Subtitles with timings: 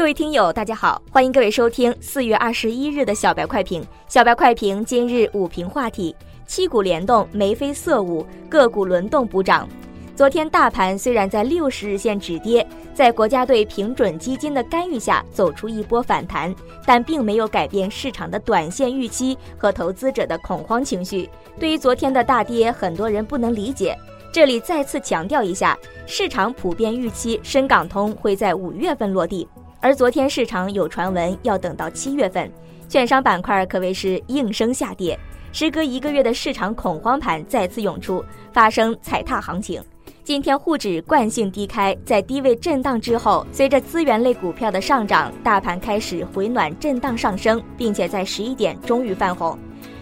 [0.00, 3.84] 各位听友，大家好，欢迎各位收听四月二十一日的小白快评。
[4.08, 6.16] 小白快评今日午评话题：
[6.46, 9.68] 七股联动，眉飞色舞，个股轮动补涨。
[10.16, 16.52] 昨天大盘虽然在六十日线止跌，在国家队平准基金的干预下走出一波反弹，
[16.86, 21.28] 但并没有改变市场的短线预期和投资者的恐慌情绪。
[21.58, 23.94] 对于昨天的大跌，很多人不能理解。
[24.32, 29.46] 这里再次强调一下，市场普遍预期深港通会在五月份落地。
[29.82, 32.50] 而昨天市场有传闻要等到七月份，
[32.86, 35.18] 券商板块可谓是应声下跌。
[35.52, 39.82] 时隔一个月的市场恐慌盘再次涌出，发生踩踏行情。
[40.22, 49.58] 今天沪指惯性低开，在低位震荡之后，随着资源类股票的上涨，大盘开始回暖震荡上升，并且在十一点终于翻红。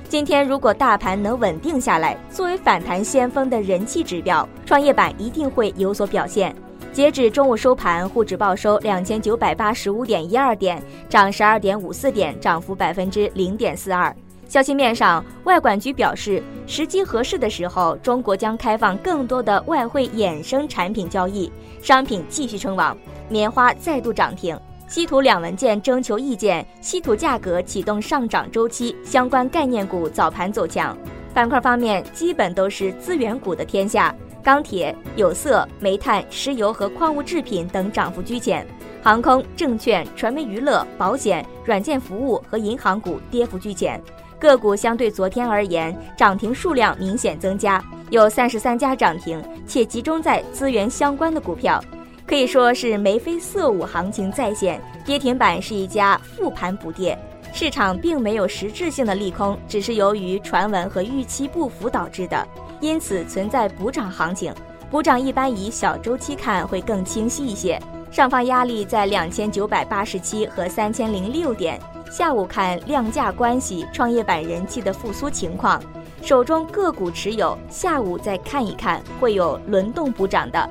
[0.08, 6.54] 今天如果大盘能稳定下来，作为反弹先锋的人气指标，创业板一定会有所表现。
[6.92, 14.14] 截止中午收盘，沪指报收两千九百八十五点一二点，涨十二点五四点，涨幅百分之零点四二。
[14.48, 22.96] 消息面上，外管局表示，时机合适的时候，中国将开放更多的外汇衍生产品交易，商品继续称王。
[23.28, 30.96] 棉花再度涨停，稀土两文件征求意见，稀土价格启动上涨周期，相关概念股早盘走强。
[31.32, 34.12] 板块方面，基本都是资源股的天下。
[34.48, 38.66] 钢铁、有色、煤炭、石油和矿物制品等涨幅居前，
[39.02, 44.02] 航空、证券、传媒娱乐、保险、软件服务和银行股跌幅居前。
[44.38, 51.78] 个股相对昨天而言，涨停数量明显增加，有三十三家涨停，且集中在资源相关的股票，
[52.26, 54.80] 可以说是眉飞色舞行情再现。
[55.04, 57.18] 跌停板是一家复盘补跌，
[57.60, 62.46] 市场并没有实质性的利空，只是由于传闻和预期不符导致的。
[62.78, 64.54] 因此存在补涨行情，
[64.88, 67.76] 补涨一般以小周期看会更清晰一些。
[68.12, 71.80] 上方压力在两千九百八十七和三千零六点。
[72.08, 75.82] 下午看量价关系、创业板人气的复苏情况，
[76.22, 80.70] 手中个股持有，下午再看一看，会有轮动补涨的。